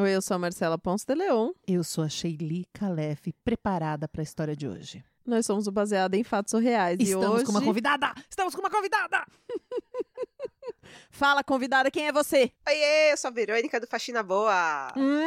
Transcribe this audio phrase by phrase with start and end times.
[0.00, 1.50] Oi, eu sou a Marcela Ponce de Leon.
[1.66, 5.04] Eu sou a Sheili Calef, preparada para a história de hoje.
[5.26, 6.98] Nós somos o Baseado em Fatos Reais.
[7.00, 7.44] Estamos e hoje...
[7.44, 8.14] com uma convidada!
[8.30, 9.26] Estamos com uma convidada!
[11.10, 12.52] Fala, convidada, quem é você?
[12.68, 14.92] Oiê, eu sou a Verônica do Faxina Boa.
[14.96, 15.18] Hum.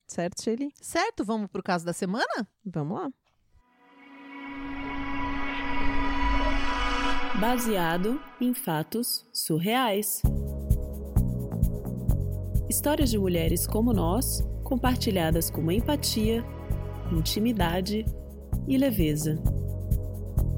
[0.07, 0.71] Certo, Shelly?
[0.81, 1.25] Certo?
[1.25, 2.47] Vamos pro caso da semana?
[2.65, 3.11] Vamos lá.
[7.37, 10.21] Baseado em fatos surreais.
[12.71, 16.41] Histórias de mulheres como nós, compartilhadas com empatia,
[17.11, 18.05] intimidade
[18.65, 19.35] e leveza.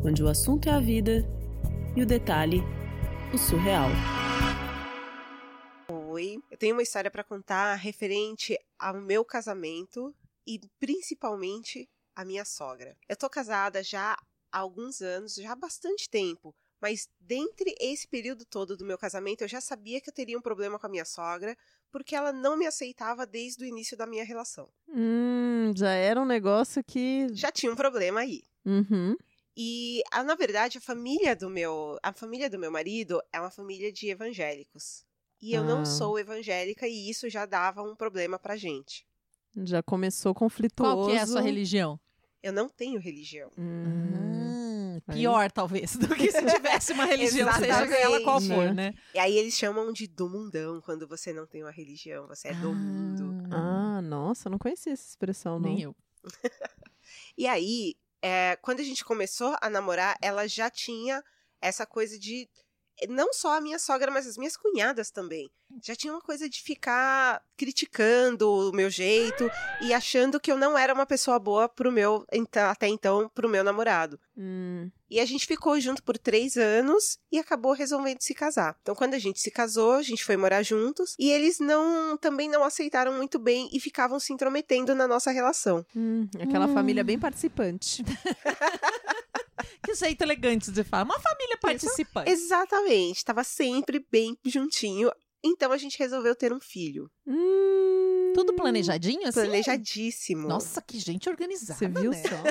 [0.06, 1.28] Onde o assunto é a vida
[1.96, 2.62] e o detalhe,
[3.34, 3.90] o surreal.
[6.12, 10.14] Oi, eu tenho uma história pra contar referente ao meu casamento
[10.46, 12.96] e principalmente a minha sogra.
[13.10, 14.16] Eu tô casada já
[14.52, 16.54] há alguns anos, já há bastante tempo.
[16.80, 20.42] Mas dentre esse período todo do meu casamento, eu já sabia que eu teria um
[20.42, 21.58] problema com a minha sogra,
[21.94, 24.68] porque ela não me aceitava desde o início da minha relação.
[24.90, 27.28] Hum, já era um negócio que.
[27.32, 28.42] Já tinha um problema aí.
[28.66, 29.16] Uhum.
[29.56, 33.94] E, na verdade, a família do meu, a família do meu marido é uma família
[33.94, 35.06] de evangélicos.
[35.40, 35.66] E eu Ah.
[35.66, 39.06] não sou evangélica e isso já dava um problema pra gente.
[39.64, 40.96] Já começou conflituoso.
[40.96, 42.00] Qual que é a sua religião?
[42.42, 43.52] Eu não tenho religião.
[43.58, 44.33] Hum.
[45.08, 48.92] Ah, pior, talvez, do que se tivesse uma religião, seja ela qual for, Né?
[48.92, 48.94] né?
[49.14, 52.54] E aí eles chamam de do mundão quando você não tem uma religião, você é
[52.54, 53.36] do mundo.
[53.52, 55.70] Ah, nossa, eu não conhecia essa expressão, não.
[55.70, 55.96] Nem eu.
[57.38, 61.24] E aí, é, quando a gente começou a namorar, ela já tinha
[61.62, 62.50] essa coisa de.
[63.10, 65.50] Não só a minha sogra, mas as minhas cunhadas também.
[65.82, 69.50] Já tinha uma coisa de ficar criticando o meu jeito
[69.82, 73.50] e achando que eu não era uma pessoa boa pro meu, então, até então, pro
[73.50, 74.20] meu namorado.
[74.38, 74.92] Hum.
[75.10, 78.78] E a gente ficou junto por três anos e acabou resolvendo se casar.
[78.82, 82.50] Então, quando a gente se casou, a gente foi morar juntos e eles não também
[82.50, 85.86] não aceitaram muito bem e ficavam se intrometendo na nossa relação.
[85.96, 88.04] Hum, aquela família bem participante.
[89.84, 91.04] Que jeito elegante de falar.
[91.06, 92.30] Uma família participante.
[92.30, 95.12] Exatamente, estava sempre bem juntinho.
[95.46, 97.10] Então a gente resolveu ter um filho.
[97.28, 99.42] Hum, Tudo planejadinho, assim?
[99.42, 100.48] Planejadíssimo.
[100.48, 102.22] Nossa, que gente organizada, Você viu né?
[102.24, 102.44] só?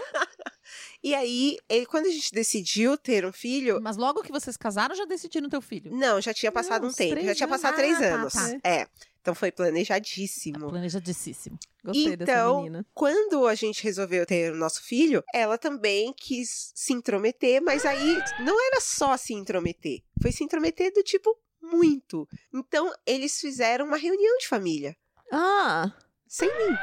[1.03, 1.59] E aí,
[1.89, 5.57] quando a gente decidiu ter um filho, Mas logo que vocês casaram, já decidiram ter
[5.57, 5.91] o filho.
[5.95, 7.61] não, já tinha passado Não, um tempo, já tinha anos.
[7.61, 8.33] passado Ah, três tá, anos.
[8.33, 8.59] tá.
[8.63, 8.87] É.
[9.23, 10.69] Então foi planejadíssimo.
[10.69, 11.57] Planejadíssimo.
[11.85, 12.85] Gostei dessa Então, menina.
[12.93, 18.19] quando a gente resolveu ter o nosso filho, ela também quis se intrometer, mas aí
[18.41, 22.29] não era só se intrometer, foi se intrometer do tipo muito.
[22.53, 24.97] Então, eles fizeram uma reunião de família,
[25.33, 25.93] Ah!
[26.27, 26.77] sem mim.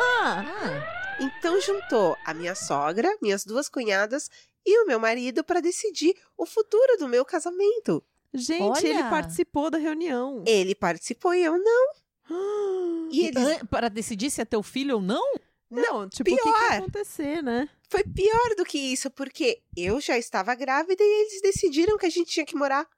[0.00, 0.90] Ah,
[1.20, 4.28] Então, juntou a minha sogra, minhas duas cunhadas
[4.66, 8.02] e o meu marido para decidir o futuro do meu casamento.
[8.34, 8.86] Gente, Olha!
[8.86, 10.42] ele participou da reunião.
[10.46, 11.94] Ele participou e eu não.
[13.12, 13.62] E eles.
[13.70, 15.22] para decidir se é teu filho ou não?
[15.70, 16.72] Não, tipo, o que, que pior.
[16.72, 17.68] ia acontecer, né?
[17.88, 22.10] Foi pior do que isso, porque eu já estava grávida e eles decidiram que a
[22.10, 22.88] gente tinha que morar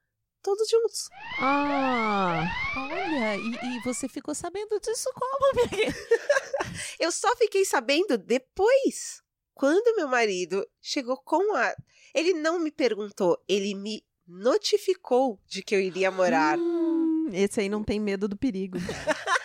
[0.42, 1.08] todos juntos.
[1.38, 2.44] Ah!
[2.76, 5.94] Olha, e, e você ficou sabendo disso como, minha
[7.00, 9.22] Eu só fiquei sabendo depois.
[9.54, 11.74] Quando meu marido chegou com a.
[12.14, 16.58] Ele não me perguntou, ele me notificou de que eu iria morar.
[16.58, 18.78] Hum, esse aí não tem medo do perigo.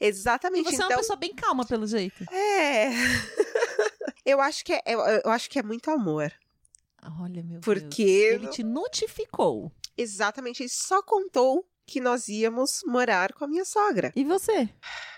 [0.00, 0.64] E Exatamente.
[0.64, 2.24] você é uma então, pessoa bem calma, pelo jeito.
[2.32, 2.90] é.
[4.24, 6.32] eu acho que é, eu, eu acho que é muito amor.
[7.20, 7.64] Olha, meu Deus.
[7.64, 9.72] Porque Ele te notificou.
[9.96, 14.12] exatamente ele só contou que nós íamos morar com a minha sogra.
[14.16, 14.68] E você?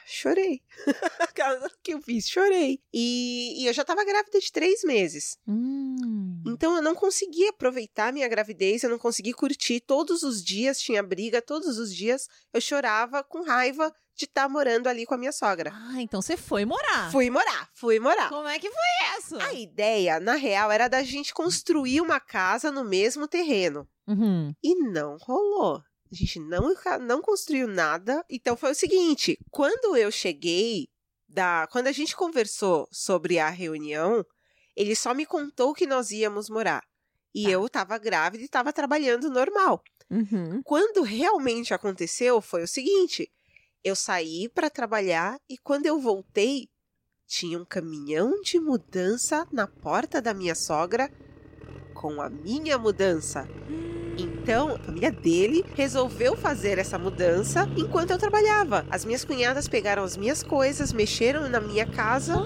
[0.07, 0.63] Chorei.
[1.83, 2.81] Que eu fiz, chorei.
[2.93, 5.39] E, e eu já tava grávida de três meses.
[5.47, 6.43] Hum.
[6.47, 9.81] Então eu não consegui aproveitar minha gravidez, eu não consegui curtir.
[9.81, 14.89] Todos os dias tinha briga, todos os dias eu chorava com raiva de estar morando
[14.89, 15.73] ali com a minha sogra.
[15.73, 17.13] Ah, então você foi morar.
[17.13, 18.31] Fui morar, fui morar.
[18.31, 19.45] Como é que foi essa?
[19.45, 23.87] A ideia, na real, era da gente construir uma casa no mesmo terreno.
[24.09, 24.55] Uhum.
[24.63, 25.83] E não rolou.
[26.11, 28.25] A gente não, não construiu nada.
[28.31, 30.88] Então foi o seguinte: quando eu cheguei,
[31.29, 34.25] da, quando a gente conversou sobre a reunião,
[34.75, 36.85] ele só me contou que nós íamos morar.
[37.35, 37.50] E Tá.
[37.50, 39.82] eu tava grávida e tava trabalhando normal.
[40.11, 40.62] Uhum.
[40.62, 43.31] Quando realmente aconteceu, foi o seguinte:
[43.85, 46.69] eu saí para trabalhar e quando eu voltei,
[47.26, 51.11] tinha um caminhão de mudança na porta da minha sogra
[51.93, 53.49] com a minha mudança.
[54.46, 58.87] Então, a família dele resolveu fazer essa mudança enquanto eu trabalhava.
[58.88, 62.37] As minhas cunhadas pegaram as minhas coisas, mexeram na minha casa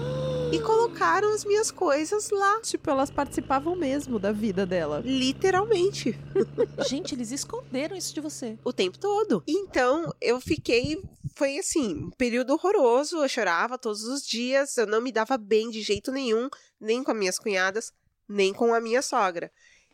[0.51, 2.59] e colocaram as minhas coisas lá.
[2.61, 5.03] Tipo, elas participavam mesmo da vida dela.
[5.05, 6.17] Literalmente.
[6.89, 8.57] Gente, eles esconderam isso de você.
[8.65, 9.43] o tempo todo.
[9.47, 10.99] Então, eu fiquei.
[11.35, 13.17] Foi assim, um período horroroso.
[13.17, 14.75] Eu chorava todos os dias.
[14.75, 16.49] Eu não me dava bem de jeito nenhum,
[16.79, 17.93] nem com as minhas cunhadas,
[18.27, 19.51] nem com a minha sogra.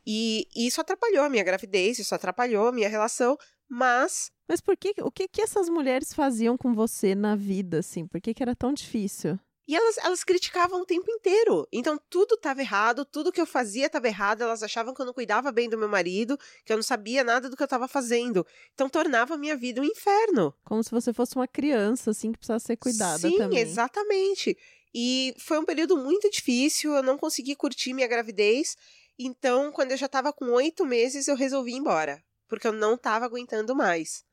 [0.09, 3.38] E isso atrapalhou a minha gravidez, isso atrapalhou a minha relação,
[3.68, 8.07] mas Mas por que, o que que essas mulheres faziam com você na vida, assim?
[8.07, 9.38] Por que que era tão difícil?
[9.68, 11.68] E elas, elas criticavam o tempo inteiro.
[11.74, 14.42] Então tudo estava errado, tudo que eu fazia estava errado.
[14.42, 17.50] Elas achavam que eu não cuidava bem do meu marido, que eu não sabia nada
[17.50, 18.48] do que eu estava fazendo.
[18.74, 20.54] Então tornava a minha vida um inferno.
[20.63, 23.59] Como se você fosse uma criança, assim, que precisava ser cuidada Sim, também.
[23.59, 24.57] exatamente.
[24.95, 28.77] E foi um período muito difícil, eu não consegui curtir minha gravidez.
[29.19, 32.24] Então, quando eu já estava com oito meses, eu resolvi ir embora.
[32.48, 34.24] Porque eu não estava aguentando mais.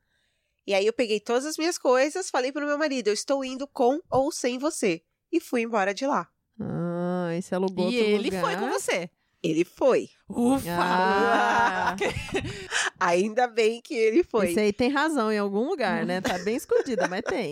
[0.67, 3.67] E aí eu peguei todas as minhas coisas, falei pro meu marido, eu estou indo
[3.67, 5.01] com ou sem você.
[5.31, 6.27] E fui embora de lá.
[6.59, 8.41] Ah, e você alugou e outro ele lugar.
[8.43, 9.09] foi com você.
[9.43, 10.09] Ele foi.
[10.27, 10.71] Ufa!
[10.71, 11.95] Ah,
[12.99, 14.49] Ainda bem que ele foi.
[14.49, 16.19] esse aí tem razão em algum lugar, né?
[16.19, 17.51] Tá bem escondida, mas tem.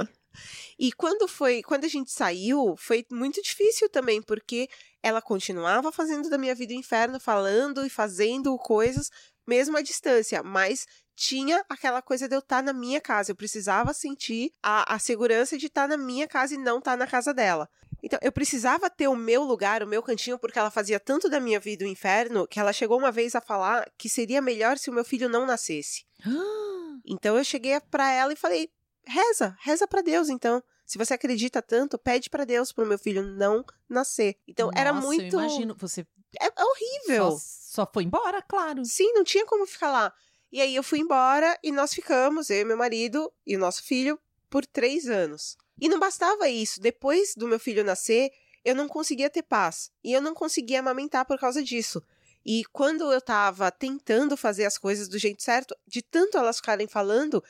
[0.79, 4.67] E quando foi, quando a gente saiu, foi muito difícil também, porque
[5.03, 9.11] ela continuava fazendo da minha vida o inferno, falando e fazendo coisas,
[9.45, 13.31] mesmo à distância, mas tinha aquela coisa de eu estar na minha casa.
[13.31, 17.05] Eu precisava sentir a, a segurança de estar na minha casa e não estar na
[17.05, 17.69] casa dela.
[18.01, 21.39] Então, eu precisava ter o meu lugar, o meu cantinho, porque ela fazia tanto da
[21.39, 24.89] minha vida o inferno que ela chegou uma vez a falar que seria melhor se
[24.89, 26.05] o meu filho não nascesse.
[27.05, 28.69] Então eu cheguei pra ela e falei:
[29.05, 30.63] reza, reza pra Deus, então.
[30.85, 34.37] Se você acredita tanto, pede pra Deus pro meu filho não nascer.
[34.47, 35.35] Então era Nossa, muito.
[35.35, 36.05] Eu imagino, você
[36.39, 37.31] É, é horrível.
[37.31, 37.37] só,
[37.85, 38.83] só foi embora, claro.
[38.85, 40.13] Sim, não tinha como ficar lá.
[40.51, 43.83] E aí eu fui embora e nós ficamos, eu e meu marido e o nosso
[43.83, 44.19] filho,
[44.49, 45.57] por três anos.
[45.81, 46.79] E não bastava isso.
[46.79, 48.29] Depois do meu filho nascer,
[48.63, 49.89] eu não conseguia ter paz.
[50.03, 52.03] E eu não conseguia amamentar por causa disso.
[52.45, 56.87] E quando eu tava tentando fazer as coisas do jeito certo, de tanto elas ficarem
[56.87, 57.43] falando,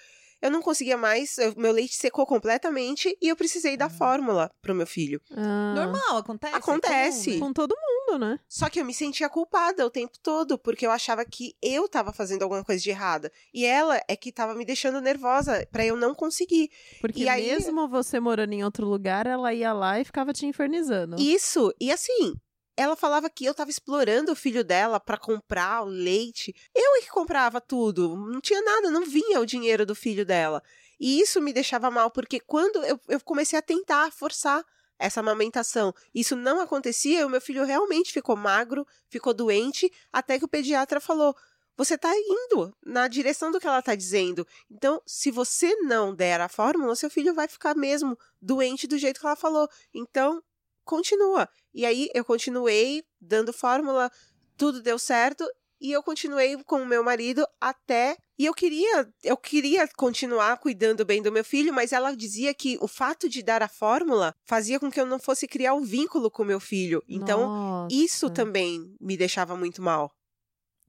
[0.44, 4.76] eu não conseguia mais, eu- meu leite secou completamente e eu precisei dar fórmula pro
[4.76, 5.22] meu filho.
[5.36, 6.56] Ah, Normal, acontece.
[6.56, 7.32] Acontece.
[7.32, 7.40] né?
[7.40, 8.40] Com todo mundo, né?
[8.48, 12.12] Só que eu me sentia culpada o tempo todo, porque eu achava que eu tava
[12.14, 13.32] fazendo alguma coisa de errada.
[13.54, 16.70] E ela é que tava me deixando nervosa pra eu não conseguir.
[17.02, 20.46] Porque E aí- mesmo você morando em outro lugar, ela ia lá e ficava te
[20.46, 21.16] infernizando.
[21.20, 22.36] Isso, e assim,
[22.76, 26.54] ela falava que eu tava explorando o filho dela pra comprar o leite.
[26.74, 30.62] Eu é que comprava tudo, não tinha nada, não vinha o dinheiro do filho dela.
[31.00, 34.64] E isso me deixava mal, porque quando eu, eu comecei a tentar forçar
[34.98, 40.40] essa amamentação, isso não acontecia, e o meu filho realmente ficou magro, ficou doente, até
[40.40, 41.36] que o pediatra falou:
[41.76, 44.48] você tá indo na direção do que ela tá dizendo.
[44.70, 49.20] Então, se você não der a fórmula, seu filho vai ficar mesmo doente do jeito
[49.20, 49.68] que ela falou.
[49.94, 50.42] Então,
[50.84, 51.48] continua.
[51.74, 54.12] E aí eu continuei dando fórmula,
[54.58, 55.46] tudo deu certo
[55.82, 61.06] e eu continuei com o meu marido até e eu queria, eu queria continuar cuidando
[61.06, 64.80] bem do meu filho, mas ela dizia que o fato de dar a fórmula fazia
[64.80, 67.04] com que eu não fosse criar um vínculo com o meu filho.
[67.08, 67.96] Então, Nossa.
[67.96, 70.12] isso também me deixava muito mal.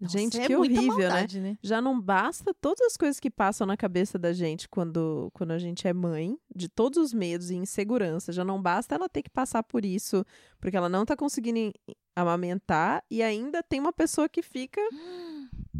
[0.00, 1.08] Nossa, Gente, é que horrível, né?
[1.08, 1.56] maldade, né?
[1.62, 5.58] Já não basta todas as coisas que passam na cabeça da gente quando, quando a
[5.58, 8.32] gente é mãe, de todos os medos e insegurança.
[8.32, 10.24] Já não basta ela ter que passar por isso,
[10.60, 11.72] porque ela não tá conseguindo
[12.14, 14.80] amamentar e ainda tem uma pessoa que fica.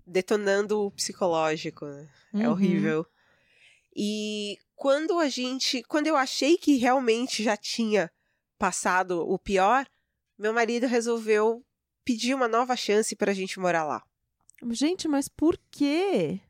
[0.07, 2.09] Detonando o psicológico, né?
[2.35, 2.53] É Uhum.
[2.53, 3.07] horrível.
[3.97, 8.11] E quando a gente, quando eu achei que realmente já tinha
[8.59, 9.87] passado o pior,
[10.39, 11.65] meu marido resolveu
[12.05, 14.03] pedir uma nova chance pra gente morar lá.
[14.71, 16.41] Gente, mas por quê?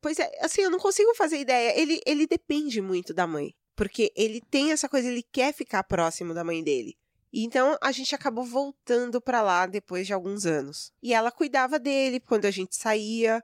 [0.00, 1.78] Pois é, assim, eu não consigo fazer ideia.
[1.78, 3.54] Ele, ele depende muito da mãe.
[3.76, 6.96] Porque ele tem essa coisa, ele quer ficar próximo da mãe dele.
[7.32, 10.92] E Então a gente acabou voltando pra lá depois de alguns anos.
[11.02, 13.42] E ela cuidava dele quando a gente saía.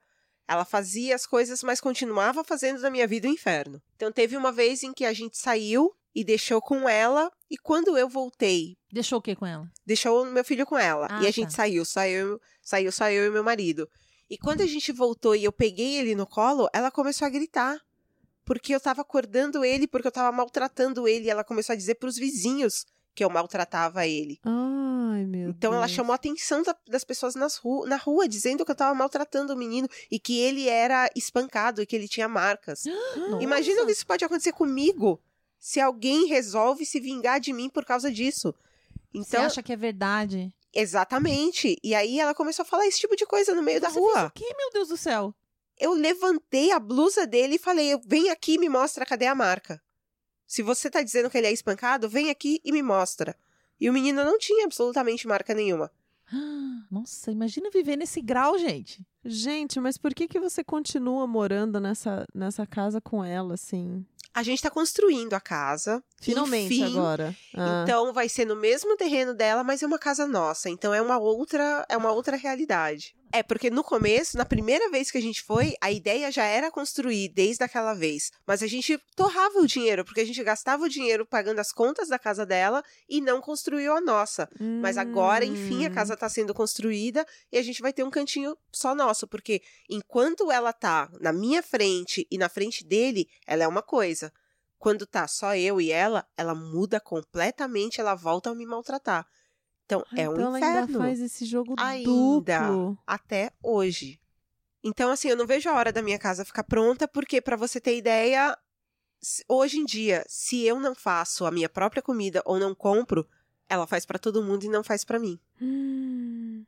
[0.49, 3.83] Ela fazia as coisas, mas continuava fazendo da minha vida o inferno.
[3.97, 7.30] Então teve uma vez em que a gente saiu e deixou com ela.
[7.50, 9.70] E quando eu voltei, Deixou o que com ela?
[9.85, 11.06] deixou o meu filho com ela.
[11.11, 11.56] Ah, e a gente tá.
[11.56, 13.87] saiu, saiu, saiu só eu e meu marido.
[14.28, 17.78] E quando a gente voltou e eu peguei ele no colo, ela começou a gritar.
[18.44, 21.26] Porque eu tava acordando ele, porque eu tava maltratando ele.
[21.26, 24.38] E ela começou a dizer pros vizinhos que eu maltratava ele.
[24.44, 25.92] Ai, meu Então ela Deus.
[25.96, 29.52] chamou a atenção da- das pessoas nas ru na rua, dizendo que eu tava maltratando
[29.52, 32.85] o menino e que ele era espancado e que ele tinha marcas.
[33.40, 35.20] Imagina o que isso pode acontecer comigo
[35.68, 38.54] se alguém resolve se vingar de mim por causa disso.
[39.12, 40.54] Você Então, acha que é verdade?
[40.73, 41.76] exatamente.
[41.82, 44.14] E aí ela começou a falar esse tipo de coisa no meio da Você rua.
[44.14, 45.35] fez o quê, meu Deus do céu?
[45.76, 49.82] Eu levantei a blusa dele e falei: vem aqui e me mostra cadê a marca.
[50.46, 53.37] Se você tá dizendo que ele é espancado, vem aqui e me mostra.
[53.80, 55.90] E o menino não tinha absolutamente marca nenhuma.
[56.88, 59.04] Nossa, imagina viver nesse grau, gente.
[59.25, 64.06] Gente, mas por que que você continua morando nessa, nessa casa com ela, assim?
[64.37, 66.05] A gente tá construindo a casa.
[66.21, 67.35] Finalmente Enfim, agora.
[67.57, 67.81] Ah.
[67.83, 70.69] Então vai ser no mesmo terreno dela, mas é uma casa nossa.
[70.69, 73.16] Então é uma outra, é uma outra realidade.
[73.37, 76.71] É porque no começo, na primeira vez que a gente foi, a ideia já era
[76.71, 80.88] construir desde aquela vez, mas a gente torrava o dinheiro porque a gente gastava o
[80.88, 84.49] dinheiro pagando as contas da casa dela e não construiu a nossa.
[84.59, 85.93] Mas agora, enfim, a Hum.
[85.93, 90.50] casa tá sendo construída e a gente vai ter um cantinho só nosso, porque enquanto
[90.50, 94.33] ela tá na minha frente e na frente dele, ela é uma coisa.
[94.78, 99.26] Quando tá só eu e ela, ela muda completamente, ela volta a me maltratar.
[99.87, 100.78] Então, Ah, é um então ela inferno.
[100.88, 102.59] ainda faz esse jogo Ainda.
[102.69, 102.99] duplo.
[103.07, 104.21] Até hoje.
[104.83, 107.81] Então, assim, eu não vejo a hora da minha casa ficar pronta, porque, pra você
[107.81, 108.57] ter ideia,
[109.49, 113.26] hoje em dia, se eu não faço a minha própria comida ou não compro,
[113.69, 115.38] ela faz pra todo mundo e não faz pra mim.
[115.62, 116.64] Hum.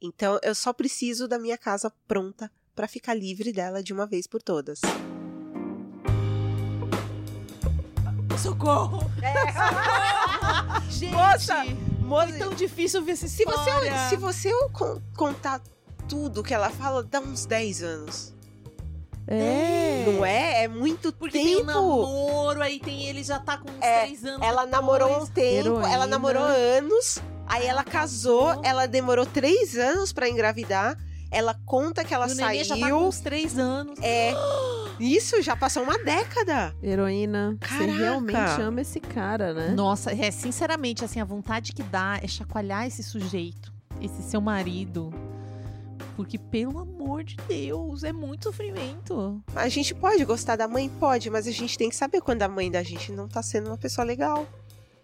[0.00, 4.26] Então, eu só preciso da minha casa pronta pra ficar livre dela de uma vez
[4.26, 4.80] por todas.
[8.38, 9.10] Socorro!
[10.90, 11.64] Gente, Moça!
[12.08, 14.08] Foi tão difícil ver essa Se você, história.
[14.08, 15.60] se você con- contar
[16.08, 18.34] tudo que ela fala, dá uns 10 anos.
[19.26, 20.04] É.
[20.06, 20.64] Não é?
[20.64, 21.66] É muito Porque tem o tempo.
[21.72, 24.22] namoro, aí tem ele já tá com uns É, anos.
[24.24, 24.70] Ela depois.
[24.70, 26.06] namorou um tempo, ela Heroína.
[26.06, 28.62] namorou anos, aí ela casou, casou.
[28.64, 30.98] ela demorou três anos pra engravidar.
[31.30, 32.64] Ela conta que ela E o saiu.
[32.64, 33.98] já tá com uns três anos.
[34.02, 34.34] É.
[34.98, 36.74] Isso já passou uma década.
[36.82, 37.98] Heroína, você Caraca.
[37.98, 39.68] realmente ama esse cara, né?
[39.70, 45.12] Nossa, é, sinceramente, assim, a vontade que dá é chacoalhar esse sujeito, esse seu marido.
[46.16, 49.42] Porque, pelo amor de Deus, é muito sofrimento.
[49.54, 50.88] A gente pode gostar da mãe?
[50.88, 53.68] Pode, mas a gente tem que saber quando a mãe da gente não tá sendo
[53.68, 54.46] uma pessoa legal.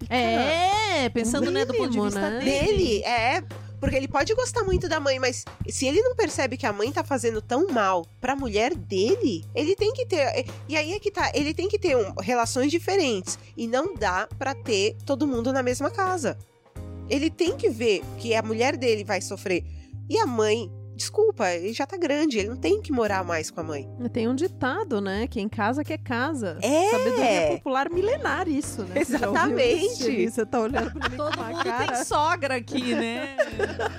[0.08, 2.38] É, pensando, né, do ponto de mínimo, vista né?
[2.38, 2.66] dele.
[2.66, 3.44] Dele, é.
[3.80, 6.92] Porque ele pode gostar muito da mãe, mas se ele não percebe que a mãe
[6.92, 10.44] tá fazendo tão mal pra mulher dele, ele tem que ter.
[10.68, 13.38] E aí é que tá, ele tem que ter um- relações diferentes.
[13.56, 16.36] E não dá pra ter todo mundo na mesma casa.
[17.08, 19.64] Ele tem que ver que a mulher dele vai sofrer.
[20.08, 20.70] E a mãe,
[21.00, 23.88] desculpa, ele já tá grande, ele não tem que morar mais com a mãe.
[24.12, 25.26] Tem um ditado, né?
[25.26, 26.58] Quem casa quer casa.
[26.60, 26.90] É!
[26.90, 29.02] Sabedoria popular milenar isso, né?
[29.02, 29.86] Você Exatamente.
[29.86, 30.30] isso, Xeri?
[30.30, 31.92] Você tá olhando pra mim Todo com uma mundo cara.
[31.92, 33.34] tem sogra aqui, né?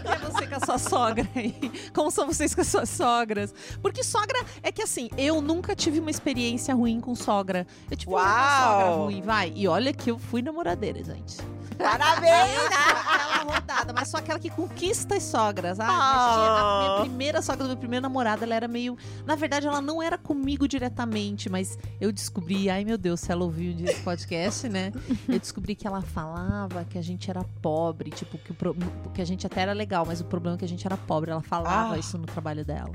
[0.04, 1.56] Quem é você com a sua sogra aí?
[1.92, 3.52] Como são vocês com as suas sogras?
[3.82, 7.66] Porque sogra é que assim, eu nunca tive uma experiência ruim com sogra.
[7.90, 8.72] Eu tive uma Uau!
[8.72, 9.52] sogra ruim, vai.
[9.56, 11.38] E olha que eu fui namoradeira, gente.
[11.78, 12.60] Parabéns!
[12.66, 15.80] aquela rodada, mas só aquela que conquista as sogras.
[15.80, 18.98] Ah, tia- a minha primeira sogra do meu primeiro namorado, ela era meio.
[19.26, 23.44] Na verdade, ela não era comigo diretamente, mas eu descobri, ai meu Deus, se ela
[23.44, 24.92] ouviu um esse podcast, né?
[25.28, 28.76] Eu descobri que ela falava que a gente era pobre, tipo, que, o pro-
[29.14, 31.32] que a gente até era legal, mas o problema é que a gente era pobre.
[31.32, 32.00] Ela falava Ah.
[32.00, 32.94] isso no trabalho dela.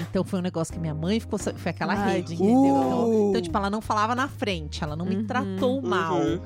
[0.00, 1.38] Então foi um negócio que minha mãe ficou.
[1.38, 2.54] Foi aquela Ai, rede, entendeu?
[2.56, 3.30] Então, Uh.
[3.30, 5.26] então, tipo, ela não falava na frente, ela não me Uhum.
[5.26, 6.18] tratou mal.
[6.20, 6.40] Uhum.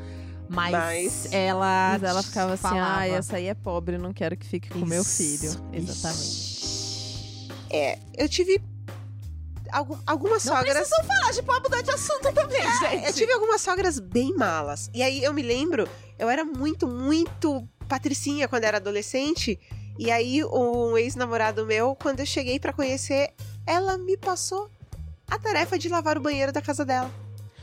[0.49, 1.91] Mas, Mas- ela.
[1.93, 3.01] Mas ela ficava assim, falava.
[3.01, 5.51] ah, essa aí é pobre, não quero que fique com meu filho.
[5.51, 6.57] Isso, Exatamente.
[7.71, 8.63] É, eu tive
[9.73, 10.75] algum- algumas Não sogras.
[10.75, 13.07] precisam falar, de mudar de assunto também, gente.
[13.07, 14.89] Eu tive algumas sogras bem malas.
[14.95, 15.89] E aí eu me lembro,
[16.19, 19.59] eu era muito, muito patricinha quando era adolescente.
[19.99, 23.33] E aí um ex-namorado meu, quando eu cheguei pra conhecer,
[23.67, 24.71] ela me passou
[25.29, 27.11] a tarefa de lavar o banheiro da casa dela.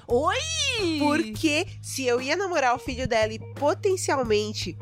[0.07, 0.99] Oi!
[0.99, 4.77] Porque se eu ia namorar o filho dela e potencialmente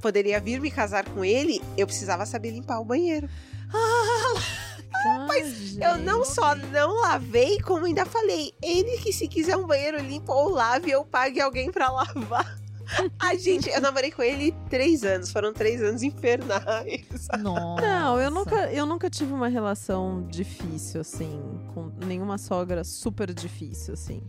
[0.00, 3.28] poderia vir me casar com ele, eu precisava saber limpar o banheiro.
[5.26, 9.98] Mas Eu não só não lavei, como ainda falei, ele que se quiser um banheiro
[9.98, 12.60] limpo ou lave, eu pague alguém pra lavar.
[13.18, 17.06] A gente, eu namorei com ele três anos, foram três anos infernais.
[17.40, 17.80] Nossa.
[17.80, 21.40] Não, eu nunca, eu nunca tive uma relação difícil, assim,
[21.74, 24.22] com nenhuma sogra super difícil, assim.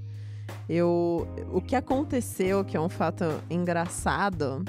[0.68, 4.64] Eu, o que aconteceu, que é um fato engraçado,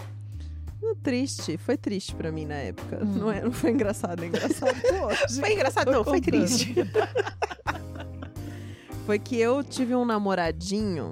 [1.02, 3.00] Triste, foi triste pra mim na época.
[3.02, 3.18] Hum.
[3.18, 5.40] Não, é, não foi engraçado, é engraçado hoje.
[5.40, 6.74] Foi engraçado, Tô não, foi triste.
[9.06, 11.10] Foi que eu tive um namoradinho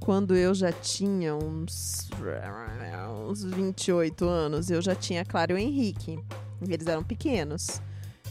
[0.00, 2.10] quando eu já tinha uns,
[3.28, 4.70] uns 28 anos.
[4.70, 6.18] Eu já tinha Clara e o Henrique.
[6.68, 7.80] E Eles eram pequenos.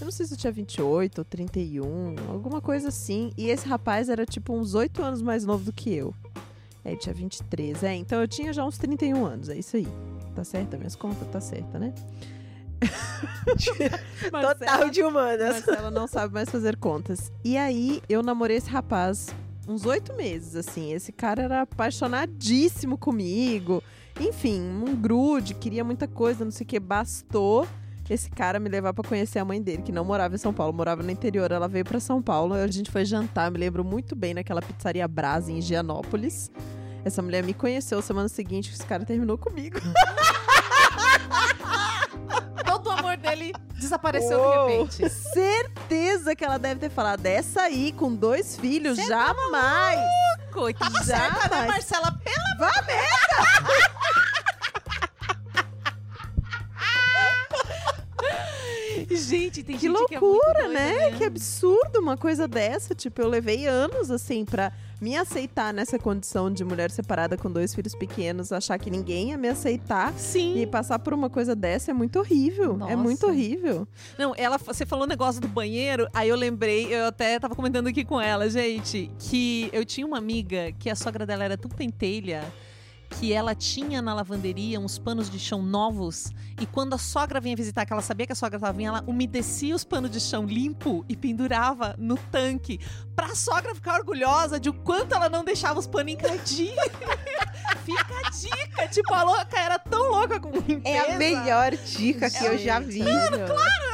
[0.01, 3.31] Eu não sei se eu tinha 28 ou 31, alguma coisa assim.
[3.38, 6.12] E esse rapaz era tipo uns 8 anos mais novo do que eu.
[6.84, 7.84] É, tinha 23.
[7.84, 9.48] É, então eu tinha já uns 31 anos.
[9.48, 9.88] É isso aí.
[10.34, 10.75] Tá certa?
[10.75, 11.27] Minhas contas?
[11.27, 11.93] Tá certa, né?
[14.31, 15.63] Total de humanas.
[15.65, 17.31] Marcela não sabe mais fazer contas.
[17.46, 19.27] E aí, eu namorei esse rapaz
[19.67, 20.91] uns oito meses, assim.
[20.93, 23.84] Esse cara era apaixonadíssimo comigo.
[24.20, 26.79] Enfim, um grude, queria muita coisa, não sei o que.
[26.79, 27.67] Bastou
[28.10, 30.74] esse cara me levar pra conhecer a mãe dele, que não morava em São Paulo,
[30.74, 31.51] morava no interior.
[31.51, 35.08] Ela veio pra São Paulo, a gente foi jantar, me lembro muito bem, naquela pizzaria
[35.08, 36.51] Brasa, em Higienópolis.
[37.03, 39.79] Essa mulher me conheceu semana seguinte, esse cara terminou comigo.
[42.65, 44.67] Todo o amor dele desapareceu Uou.
[44.67, 45.10] de repente.
[45.10, 50.00] Certeza que ela deve ter falado, essa aí, com dois filhos, jamais!
[50.51, 51.67] Coi, Tava certa, né, Jamais.
[51.67, 52.12] Marcela?
[52.12, 52.72] Pela Vá
[59.15, 61.11] Gente, tem Que gente que é loucura, muito doida, né?
[61.17, 62.93] Que absurdo uma coisa dessa.
[62.95, 67.73] Tipo, eu levei anos, assim, pra me aceitar nessa condição de mulher separada com dois
[67.73, 70.13] filhos pequenos, achar que ninguém ia me aceitar.
[70.13, 70.61] Sim.
[70.61, 72.73] E passar por uma coisa dessa é muito horrível.
[72.73, 72.97] É Nossa.
[72.97, 73.87] muito horrível.
[74.17, 77.87] Não, ela, você falou o negócio do banheiro, aí eu lembrei, eu até tava comentando
[77.87, 81.69] aqui com ela, gente, que eu tinha uma amiga que a sogra dela era tão
[81.71, 82.43] pentelha
[83.19, 87.55] que ela tinha na lavanderia uns panos de chão novos e quando a sogra vinha
[87.55, 90.45] visitar, que ela sabia que a sogra tava vindo, ela umedecia os panos de chão
[90.45, 92.79] limpo e pendurava no tanque
[93.15, 96.75] pra sogra ficar orgulhosa de o quanto ela não deixava os panos encardinhos.
[97.85, 100.87] Fica a dica, tipo, a louca era tão louca com limpeza.
[100.87, 103.01] É a melhor dica que eu já vi.
[103.01, 103.45] Claro,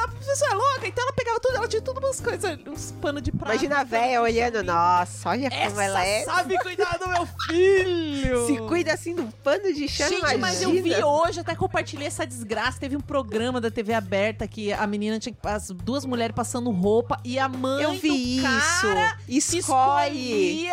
[0.03, 3.21] A pessoa é louca, então ela pegava tudo, ela tinha tudo umas coisas, uns panos
[3.23, 3.53] de prata.
[3.53, 6.23] Imagina a véia olhando, nossa, olha como Essa ela é.
[6.23, 8.45] sabe cuidar do meu filho.
[8.47, 10.39] Se cuida assim de um pano de chão, Gente, imagina.
[10.39, 12.79] mas eu vi hoje, até compartilhei essa desgraça.
[12.79, 17.19] Teve um programa da TV aberta que a menina tinha as duas mulheres passando roupa
[17.23, 19.57] e a mãe Eu vi isso.
[19.57, 20.69] Escolhe.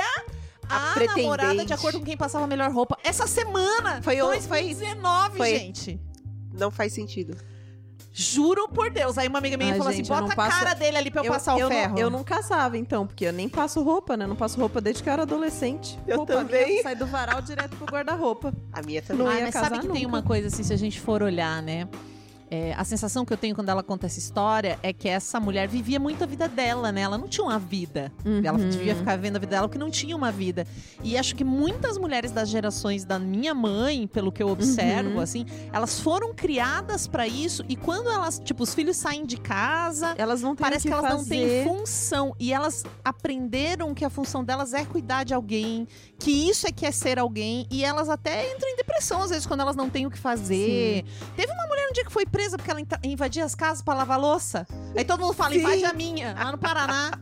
[0.68, 1.22] a a, pretendente.
[1.22, 2.96] namorada de acordo com quem passava a melhor roupa.
[3.04, 6.00] Essa semana, Foi o- 2019, foi- gente.
[6.52, 7.36] Não faz sentido.
[8.16, 9.18] Juro por Deus.
[9.18, 11.10] Aí uma amiga minha Ai, falou gente, assim: eu bota a passo- cara dele ali
[11.10, 11.94] pra eu, passar o eu ferro.
[11.94, 14.24] Não, eu não casava, então, porque eu nem passo roupa, né?
[14.24, 15.98] Não passo roupa desde que eu era adolescente.
[16.06, 16.66] Eu roupa também.
[16.68, 18.54] minha sai do varal direto pro guarda-roupa.
[18.72, 19.24] A minha também.
[19.26, 20.16] Não Ah, ia mas casar sabe que tem nunca.
[20.16, 21.88] uma coisa assim, se a gente for olhar, né?
[22.50, 25.66] É, a sensação que eu tenho quando ela conta essa história é que essa mulher
[25.66, 27.00] vivia muito a vida dela, né?
[27.00, 28.12] Ela não tinha uma vida.
[28.44, 28.68] Ela Uhum.
[28.68, 30.66] devia ficar vivendo a vida dela porque não tinha uma vida.
[31.02, 35.20] E acho que muitas mulheres das gerações da minha mãe, pelo que eu observo, Uhum.
[35.20, 40.14] assim, elas foram criadas pra isso e quando elas, tipo, os filhos saem de casa,
[40.16, 41.64] Elas não têm Parece que, que elas não têm fazer.
[41.64, 42.36] função.
[42.38, 46.84] E elas aprenderam que a função delas é cuidar de alguém, que isso é que
[46.86, 47.66] é ser alguém.
[47.70, 51.04] E elas até entram em depressão, às vezes, quando elas não têm o que fazer.
[51.36, 54.18] Teve uma mulher um dia que foi presa porque ela invadia as casas pra lavar
[54.18, 54.66] louça.
[54.96, 55.60] Aí todo mundo fala, Sim.
[55.60, 57.12] invade a minha, lá no Paraná.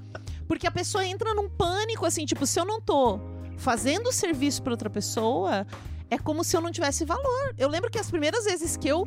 [0.47, 3.19] Porque a pessoa entra num pânico, assim, tipo, se eu não tô
[3.57, 5.67] fazendo o serviço pra outra pessoa,
[6.11, 7.55] é como se eu não tivesse valor.
[7.57, 9.07] Eu lembro que as primeiras vezes que eu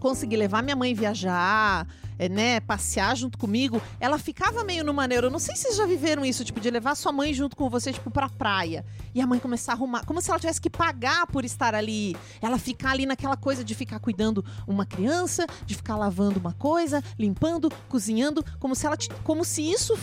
[0.00, 1.86] consegui levar minha mãe viajar,
[2.30, 5.26] né, passear junto comigo, ela ficava meio no maneiro.
[5.26, 7.68] Eu não sei se vocês já viveram isso, tipo, de levar sua mãe junto com
[7.68, 8.84] você, tipo, pra praia.
[9.14, 12.16] E a mãe começar a arrumar, como se ela tivesse que pagar por estar ali.
[12.40, 17.02] Ela ficar ali naquela coisa de ficar cuidando uma criança, de ficar lavando uma coisa,
[17.18, 19.98] limpando, cozinhando, como se ela, como se isso,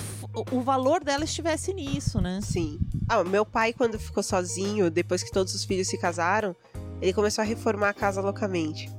[0.52, 2.40] o valor dela estivesse nisso, né?
[2.42, 2.80] Sim.
[3.08, 6.56] Ah, meu pai, quando ficou sozinho, depois que todos os filhos se casaram,
[7.02, 8.90] ele começou a reformar a casa loucamente.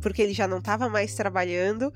[0.00, 1.92] Porque ele já não estava mais trabalhando,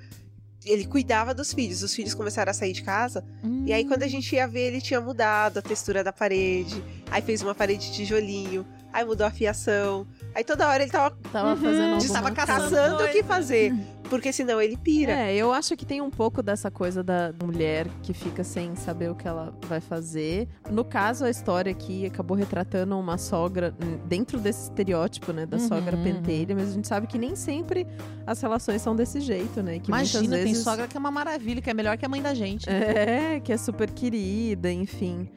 [0.71, 1.83] ele cuidava dos filhos.
[1.83, 3.25] Os filhos começaram a sair de casa.
[3.67, 6.83] E aí, quando a gente ia ver, ele tinha mudado a textura da parede.
[7.11, 8.67] Aí fez uma parede de tijolinho.
[8.93, 10.07] Aí mudou a fiação.
[10.35, 11.99] Aí toda hora ele tava Tava fazendo Uhum.
[12.09, 13.75] Tava alguma caçando o que fazer.
[14.09, 15.13] Porque senão ele pira.
[15.13, 19.11] É, eu acho que tem um pouco dessa coisa da mulher que fica sem saber
[19.11, 20.49] o que ela vai fazer.
[20.71, 23.75] No caso, a história aqui acabou retratando uma sogra
[24.07, 26.03] dentro desse estereótipo, né, da Uhum, sogra uhum.
[26.05, 27.87] pentelha, mas a gente sabe que nem sempre
[28.27, 29.79] as relações são desse jeito, né?
[29.79, 30.65] Que Imagina, muitas tem vezes...
[30.65, 32.67] sogra que é uma maravilha, que é melhor que a mãe da gente.
[32.71, 35.29] É, que é super querida, enfim.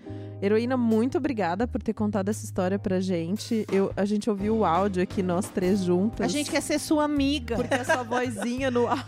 [0.41, 3.63] Heroína, muito obrigada por ter contado essa história pra gente.
[3.71, 6.25] Eu, a gente ouviu o áudio aqui, nós três juntas.
[6.25, 7.55] A gente quer ser sua amiga.
[7.55, 9.05] Porque a sua vozinha no áudio.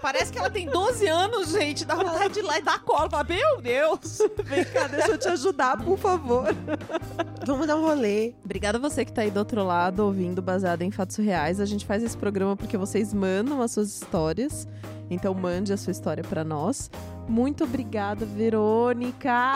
[0.00, 1.84] Parece que ela tem 12 anos, gente.
[1.84, 3.10] Dá vontade de ir lá e dar cola.
[3.10, 4.18] Fala, Meu Deus!
[4.44, 6.46] Vem cá, deixa eu te ajudar, por favor.
[7.44, 8.34] Vamos dar um rolê.
[8.44, 11.58] Obrigada a você que tá aí do outro lado, ouvindo baseado em fatos reais.
[11.58, 14.68] A gente faz esse programa porque vocês mandam as suas histórias.
[15.12, 16.90] Então mande a sua história pra nós.
[17.28, 19.52] Muito obrigada, Verônica!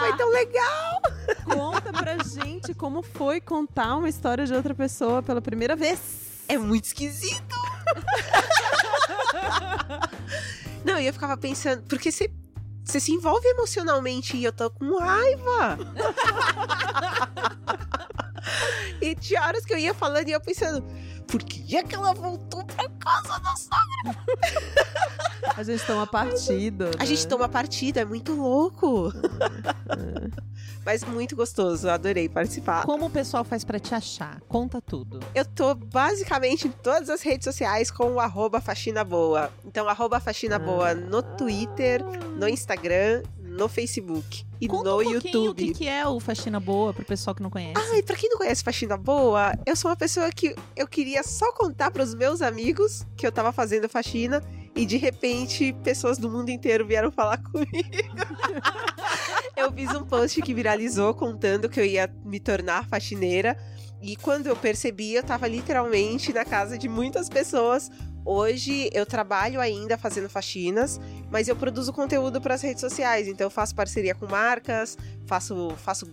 [0.00, 1.00] Foi tão legal.
[1.44, 6.44] Conta pra gente como foi contar uma história de outra pessoa pela primeira vez.
[6.48, 7.40] É muito esquisito.
[10.84, 12.28] Não, e eu ficava pensando, porque você
[12.84, 15.78] você se envolve emocionalmente e eu tô com raiva.
[19.00, 20.84] E tinha horas que eu ia falando e eu pensando,
[21.26, 25.16] por que é que ela voltou pra casa da sogra?
[25.56, 26.86] A gente toma partido.
[26.96, 27.06] A né?
[27.06, 29.12] gente toma partida, é muito louco.
[30.84, 32.84] Mas muito gostoso, adorei participar.
[32.84, 34.40] Como o pessoal faz pra te achar?
[34.48, 35.20] Conta tudo.
[35.34, 39.50] Eu tô basicamente em todas as redes sociais com o arroba faxina boa.
[39.64, 42.02] Então, arroba faxina boa no Twitter,
[42.36, 43.22] no Instagram,
[43.56, 45.48] no Facebook e Conta no um YouTube.
[45.50, 47.74] o que, que é o Faxina Boa pro pessoal que não conhece.
[47.92, 51.52] Ai, pra quem não conhece Faxina Boa, eu sou uma pessoa que eu queria só
[51.52, 54.42] contar pros meus amigos que eu tava fazendo faxina
[54.74, 57.72] e de repente pessoas do mundo inteiro vieram falar comigo.
[59.56, 63.56] eu fiz um post que viralizou contando que eu ia me tornar faxineira
[64.02, 67.90] e quando eu percebi, eu tava literalmente na casa de muitas pessoas.
[68.26, 73.46] Hoje eu trabalho ainda fazendo faxinas, mas eu produzo conteúdo para as redes sociais, então
[73.46, 76.10] eu faço parceria com marcas, faço faço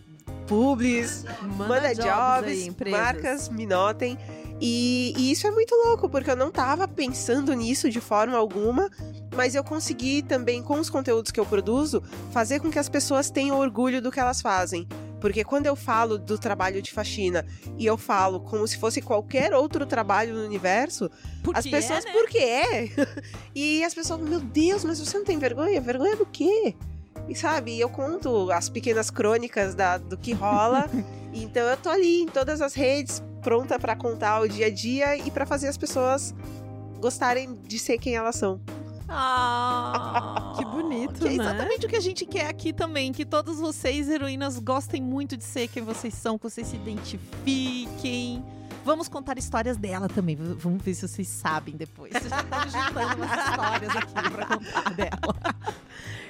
[0.48, 1.26] publis,
[1.58, 3.00] manda, jobs, aí, empresas.
[3.00, 4.16] marcas me notem.
[4.62, 8.90] E, e isso é muito louco, porque eu não tava pensando nisso de forma alguma,
[9.36, 13.32] mas eu consegui também, com os conteúdos que eu produzo, fazer com que as pessoas
[13.32, 14.88] tenham orgulho do que elas fazem.
[15.24, 17.46] Porque quando eu falo do trabalho de faxina
[17.78, 21.10] e eu falo como se fosse qualquer outro trabalho no universo,
[21.42, 22.14] Porque as pessoas, é, né?
[22.14, 22.90] por que é?
[23.56, 25.80] e as pessoas, meu Deus, mas você não tem vergonha?
[25.80, 26.76] Vergonha do quê?
[27.30, 30.90] E sabe, eu conto as pequenas crônicas da, do que rola.
[31.32, 35.16] então eu tô ali em todas as redes, pronta pra contar o dia a dia
[35.16, 36.36] e pra fazer as pessoas
[37.00, 38.60] gostarem de ser quem elas são.
[39.16, 41.44] Ah, Que bonito, que é né?
[41.44, 45.44] exatamente o que a gente quer aqui também, que todos vocês, heroínas, gostem muito de
[45.44, 48.44] ser quem vocês são, que vocês se identifiquem.
[48.86, 50.36] Vamos contar histórias dela também.
[50.36, 52.12] Vamos ver se vocês sabem depois.
[52.12, 55.74] Vocês já estão juntando umas histórias aqui pra contar dela.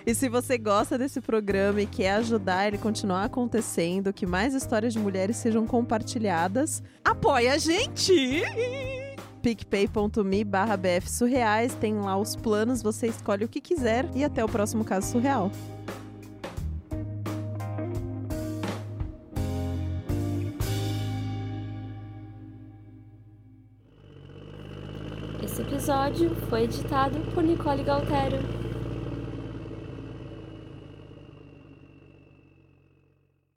[0.05, 4.91] E se você gosta desse programa e quer ajudar ele continuar acontecendo, que mais histórias
[4.91, 8.43] de mulheres sejam compartilhadas, Apoia a gente!
[9.43, 14.43] picpay.me barra bf surreais, tem lá os planos, você escolhe o que quiser e até
[14.43, 15.51] o próximo caso surreal.
[25.43, 28.62] Esse episódio foi editado por Nicole Galtério.